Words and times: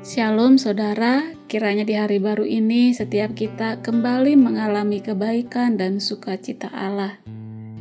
Shalom 0.00 0.56
saudara, 0.56 1.28
kiranya 1.44 1.84
di 1.84 1.92
hari 1.92 2.24
baru 2.24 2.48
ini 2.48 2.96
setiap 2.96 3.36
kita 3.36 3.84
kembali 3.84 4.32
mengalami 4.32 5.04
kebaikan 5.04 5.76
dan 5.76 6.00
sukacita 6.00 6.72
Allah. 6.72 7.20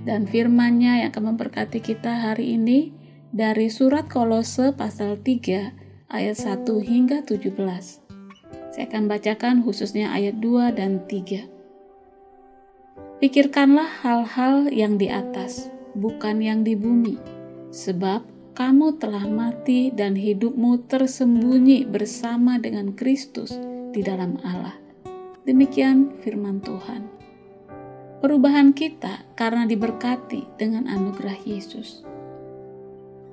Dan 0.03 0.27
firman-Nya 0.27 0.99
yang 0.99 1.15
akan 1.15 1.31
memberkati 1.31 1.79
kita 1.79 2.27
hari 2.27 2.59
ini 2.59 2.91
dari 3.31 3.71
surat 3.71 4.11
Kolose 4.11 4.75
pasal 4.75 5.23
3 5.23 6.11
ayat 6.11 6.35
1 6.35 6.67
hingga 6.83 7.23
17. 7.23 7.55
Saya 8.75 8.83
akan 8.83 9.07
bacakan 9.07 9.63
khususnya 9.63 10.11
ayat 10.11 10.43
2 10.43 10.75
dan 10.75 11.07
3. 11.07 11.47
Pikirkanlah 13.23 14.03
hal-hal 14.03 14.67
yang 14.75 14.99
di 14.99 15.07
atas, 15.07 15.71
bukan 15.95 16.43
yang 16.43 16.67
di 16.67 16.75
bumi, 16.75 17.15
sebab 17.71 18.38
kamu 18.59 18.99
telah 18.99 19.23
mati 19.23 19.87
dan 19.87 20.19
hidupmu 20.19 20.83
tersembunyi 20.91 21.87
bersama 21.87 22.59
dengan 22.59 22.91
Kristus 22.91 23.55
di 23.95 24.03
dalam 24.03 24.35
Allah. 24.43 24.75
Demikian 25.47 26.19
firman 26.19 26.59
Tuhan. 26.59 27.07
Perubahan 28.19 28.75
kita 28.75 29.23
karena 29.39 29.63
diberkati 29.63 30.59
dengan 30.59 30.91
anugerah 30.91 31.39
Yesus. 31.47 32.03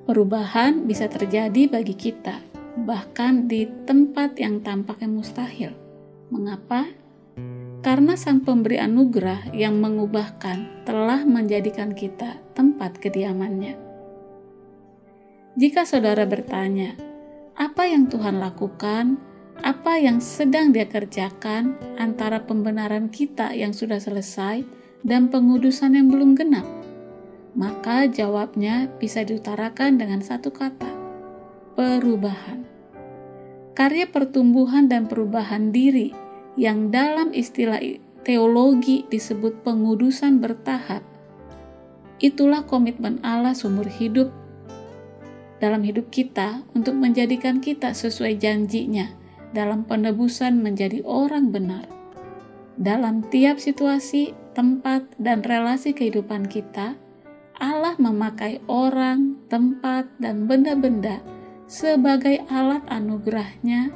Perubahan 0.07 0.87
bisa 0.87 1.11
terjadi 1.11 1.67
bagi 1.67 1.99
kita, 1.99 2.39
bahkan 2.87 3.51
di 3.51 3.67
tempat 3.83 4.39
yang 4.39 4.63
tampaknya 4.63 5.11
mustahil. 5.11 5.75
Mengapa? 6.31 6.87
Karena 7.83 8.15
Sang 8.15 8.47
Pemberi 8.47 8.79
Anugerah 8.79 9.51
yang 9.51 9.83
mengubahkan 9.83 10.87
telah 10.87 11.27
menjadikan 11.27 11.91
kita 11.91 12.39
tempat 12.55 12.95
kediamannya. 13.03 13.86
Jika 15.57 15.89
saudara 15.89 16.29
bertanya, 16.29 16.93
apa 17.57 17.89
yang 17.89 18.05
Tuhan 18.05 18.37
lakukan, 18.37 19.17
apa 19.65 19.97
yang 19.97 20.21
sedang 20.21 20.69
Dia 20.69 20.85
kerjakan 20.85 21.73
antara 21.97 22.45
pembenaran 22.45 23.09
kita 23.09 23.57
yang 23.57 23.73
sudah 23.73 23.97
selesai 23.97 24.61
dan 25.01 25.33
pengudusan 25.33 25.97
yang 25.97 26.13
belum 26.13 26.37
genap, 26.37 26.61
maka 27.57 28.05
jawabnya 28.05 28.85
bisa 29.01 29.25
diutarakan 29.25 29.97
dengan 29.97 30.21
satu 30.21 30.53
kata: 30.53 30.93
perubahan. 31.73 32.61
Karya 33.73 34.13
pertumbuhan 34.13 34.85
dan 34.85 35.09
perubahan 35.09 35.73
diri 35.73 36.13
yang 36.53 36.93
dalam 36.93 37.33
istilah 37.33 37.81
teologi 38.21 39.09
disebut 39.09 39.65
pengudusan 39.65 40.37
bertahap. 40.37 41.01
Itulah 42.21 42.61
komitmen 42.69 43.17
Allah 43.25 43.57
seumur 43.57 43.89
hidup 43.89 44.29
dalam 45.57 45.81
hidup 45.81 46.13
kita 46.13 46.65
untuk 46.77 46.93
menjadikan 46.97 47.57
kita 47.61 47.93
sesuai 47.93 48.37
janjinya 48.37 49.09
dalam 49.55 49.87
penebusan 49.87 50.61
menjadi 50.61 51.01
orang 51.03 51.49
benar. 51.49 51.89
Dalam 52.77 53.25
tiap 53.25 53.57
situasi, 53.57 54.37
tempat, 54.53 55.17
dan 55.17 55.41
relasi 55.41 55.97
kehidupan 55.97 56.45
kita, 56.45 56.93
Allah 57.57 57.97
memakai 57.97 58.61
orang, 58.69 59.41
tempat, 59.49 60.05
dan 60.21 60.45
benda-benda 60.45 61.25
sebagai 61.65 62.45
alat 62.53 62.85
anugerahnya 62.85 63.89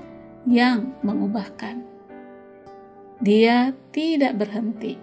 yang 0.50 0.98
mengubahkan. 1.06 1.86
Dia 3.22 3.78
tidak 3.94 4.42
berhenti. 4.42 4.98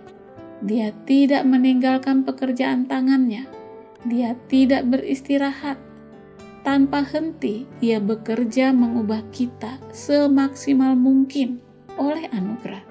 Dia 0.59 0.91
tidak 1.07 1.47
meninggalkan 1.47 2.27
pekerjaan 2.27 2.91
tangannya. 2.91 3.47
Dia 4.03 4.35
tidak 4.51 4.91
beristirahat 4.91 5.79
tanpa 6.69 7.01
henti, 7.01 7.65
ia 7.81 7.97
bekerja 7.97 8.77
mengubah 8.77 9.25
kita 9.33 9.81
semaksimal 9.89 10.93
mungkin 11.01 11.65
oleh 11.97 12.29
anugerah. 12.29 12.85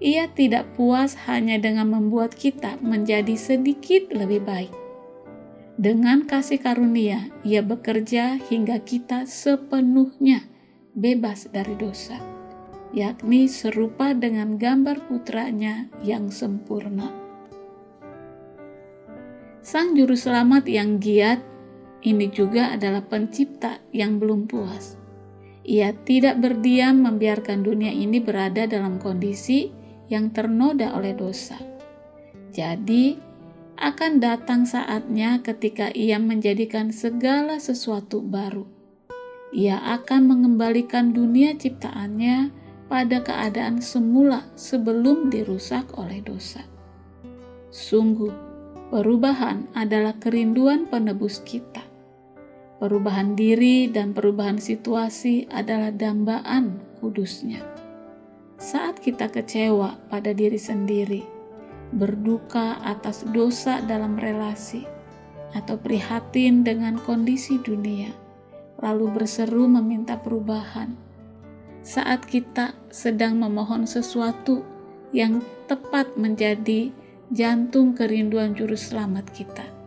Ia 0.00 0.32
tidak 0.32 0.72
puas 0.72 1.28
hanya 1.28 1.60
dengan 1.60 1.92
membuat 1.92 2.32
kita 2.32 2.80
menjadi 2.80 3.36
sedikit 3.36 4.08
lebih 4.16 4.40
baik. 4.48 4.72
Dengan 5.76 6.24
kasih 6.24 6.64
karunia, 6.64 7.28
ia 7.44 7.60
bekerja 7.60 8.40
hingga 8.40 8.80
kita 8.80 9.28
sepenuhnya 9.28 10.48
bebas 10.96 11.52
dari 11.52 11.76
dosa, 11.76 12.24
yakni 12.96 13.52
serupa 13.52 14.16
dengan 14.16 14.56
gambar 14.56 15.12
putranya 15.12 15.92
yang 16.00 16.32
sempurna. 16.32 17.12
Sang 19.60 19.92
Juru 19.92 20.16
Selamat 20.16 20.64
yang 20.64 20.96
giat 20.96 21.51
ini 22.02 22.26
juga 22.34 22.74
adalah 22.74 23.06
pencipta 23.06 23.78
yang 23.94 24.18
belum 24.18 24.50
puas. 24.50 24.98
Ia 25.62 25.94
tidak 26.02 26.42
berdiam 26.42 27.06
membiarkan 27.06 27.62
dunia 27.62 27.94
ini 27.94 28.18
berada 28.18 28.66
dalam 28.66 28.98
kondisi 28.98 29.70
yang 30.10 30.34
ternoda 30.34 30.90
oleh 30.98 31.14
dosa. 31.14 31.54
Jadi, 32.50 33.14
akan 33.78 34.18
datang 34.18 34.66
saatnya 34.66 35.40
ketika 35.40 35.90
ia 35.94 36.18
menjadikan 36.18 36.90
segala 36.90 37.62
sesuatu 37.62 38.18
baru. 38.18 38.66
Ia 39.54 39.78
akan 40.00 40.26
mengembalikan 40.26 41.14
dunia 41.14 41.54
ciptaannya 41.54 42.50
pada 42.90 43.22
keadaan 43.24 43.80
semula 43.80 44.44
sebelum 44.58 45.30
dirusak 45.30 45.94
oleh 45.96 46.20
dosa. 46.20 46.66
Sungguh, 47.72 48.32
perubahan 48.92 49.70
adalah 49.72 50.16
kerinduan 50.20 50.84
penebus 50.90 51.40
kita. 51.40 51.91
Perubahan 52.82 53.38
diri 53.38 53.86
dan 53.86 54.10
perubahan 54.10 54.58
situasi 54.58 55.46
adalah 55.54 55.94
dambaan 55.94 56.82
kudusnya. 56.98 57.62
Saat 58.58 58.98
kita 58.98 59.30
kecewa 59.30 60.02
pada 60.10 60.34
diri 60.34 60.58
sendiri, 60.58 61.22
berduka 61.94 62.82
atas 62.82 63.22
dosa 63.30 63.78
dalam 63.86 64.18
relasi, 64.18 64.82
atau 65.54 65.78
prihatin 65.78 66.66
dengan 66.66 66.98
kondisi 66.98 67.62
dunia, 67.62 68.10
lalu 68.82 69.14
berseru 69.14 69.70
meminta 69.70 70.18
perubahan. 70.18 70.98
Saat 71.86 72.26
kita 72.26 72.74
sedang 72.90 73.38
memohon 73.38 73.86
sesuatu 73.86 74.66
yang 75.14 75.38
tepat 75.70 76.18
menjadi 76.18 76.90
jantung 77.30 77.94
kerinduan 77.94 78.58
Juru 78.58 78.74
Selamat 78.74 79.30
kita 79.30 79.81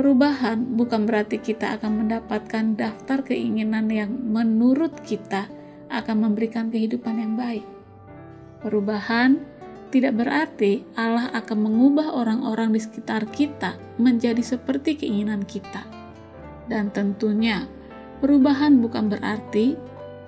Perubahan 0.00 0.80
bukan 0.80 1.04
berarti 1.04 1.44
kita 1.44 1.76
akan 1.76 2.08
mendapatkan 2.08 2.72
daftar 2.72 3.20
keinginan 3.20 3.92
yang 3.92 4.08
menurut 4.08 4.96
kita 5.04 5.44
akan 5.92 6.24
memberikan 6.24 6.72
kehidupan 6.72 7.20
yang 7.20 7.36
baik. 7.36 7.68
Perubahan 8.64 9.44
tidak 9.92 10.16
berarti 10.16 10.88
Allah 10.96 11.28
akan 11.36 11.68
mengubah 11.68 12.16
orang-orang 12.16 12.72
di 12.72 12.80
sekitar 12.80 13.28
kita 13.28 13.76
menjadi 14.00 14.40
seperti 14.40 15.04
keinginan 15.04 15.44
kita. 15.44 15.84
Dan 16.64 16.88
tentunya, 16.88 17.68
perubahan 18.24 18.80
bukan 18.80 19.12
berarti 19.12 19.76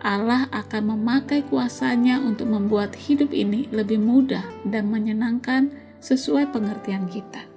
Allah 0.05 0.53
akan 0.53 1.01
memakai 1.01 1.49
kuasanya 1.49 2.21
untuk 2.21 2.53
membuat 2.53 2.93
hidup 2.93 3.33
ini 3.33 3.73
lebih 3.73 4.05
mudah 4.05 4.45
dan 4.69 4.93
menyenangkan 4.93 5.73
sesuai 6.05 6.53
pengertian 6.53 7.09
kita. 7.09 7.52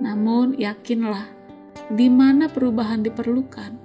Namun 0.00 0.56
yakinlah, 0.56 1.28
di 1.92 2.08
mana 2.08 2.48
perubahan 2.48 3.04
diperlukan, 3.04 3.76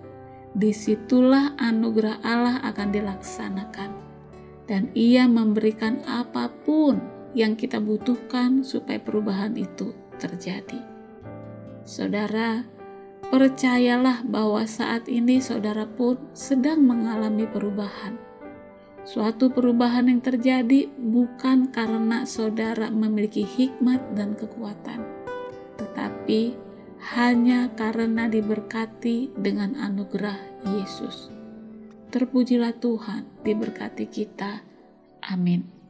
di 0.55 0.71
situlah 0.71 1.59
anugerah 1.59 2.23
Allah 2.23 2.63
akan 2.63 2.89
dilaksanakan. 2.95 3.91
Dan 4.65 4.89
ia 4.97 5.29
memberikan 5.29 6.01
apa 6.09 6.49
pun 6.49 6.97
yang 7.37 7.53
kita 7.53 7.77
butuhkan 7.77 8.63
supaya 8.65 8.97
perubahan 8.97 9.53
itu 9.59 9.93
terjadi. 10.17 10.81
Saudara, 11.85 12.65
percayalah 13.29 14.25
bahwa 14.25 14.65
saat 14.65 15.05
ini 15.05 15.37
saudara 15.37 15.85
pun 15.85 16.17
sedang 16.33 16.81
mengalami 16.81 17.45
perubahan. 17.45 18.17
Suatu 19.05 19.53
perubahan 19.53 20.09
yang 20.09 20.17
terjadi 20.17 20.89
bukan 20.97 21.69
karena 21.69 22.25
saudara 22.25 22.89
memiliki 22.89 23.45
hikmat 23.45 24.01
dan 24.17 24.33
kekuatan, 24.33 25.05
tetapi 25.77 26.55
hanya 27.15 27.69
karena 27.77 28.25
diberkati 28.25 29.29
dengan 29.37 29.77
anugerah 29.77 30.39
Yesus. 30.65 31.29
Terpujilah 32.09 32.79
Tuhan, 32.81 33.27
diberkati 33.45 34.09
kita. 34.09 34.65
Amin. 35.21 35.84